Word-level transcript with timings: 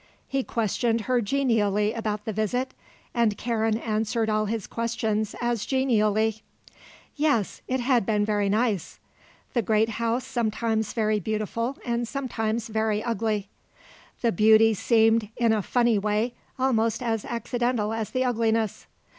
He 0.27 0.41
questioned 0.41 1.01
her 1.01 1.21
genially 1.21 1.93
about 1.93 2.25
the 2.25 2.33
visit, 2.33 2.73
and 3.13 3.37
Karen 3.37 3.77
answered 3.77 4.31
all 4.31 4.45
his 4.45 4.65
questions 4.65 5.35
as 5.39 5.63
genially. 5.63 6.41
Yes; 7.15 7.61
it 7.67 7.81
had 7.81 8.03
been 8.03 8.25
very 8.25 8.49
nice; 8.49 8.97
the 9.53 9.61
great 9.61 9.89
house 9.89 10.25
sometimes 10.25 10.93
very 10.93 11.19
beautiful 11.19 11.77
and 11.85 12.07
sometimes 12.07 12.65
very 12.67 13.03
ugly; 13.03 13.47
the 14.23 14.31
beauty 14.31 14.73
seemed, 14.73 15.29
in 15.37 15.53
a 15.53 15.61
funny 15.61 15.99
way, 15.99 16.33
almost 16.57 17.03
as 17.03 17.23
accidental 17.23 17.93
as 17.93 18.09
the 18.09 18.23
ugliness. 18.25 18.87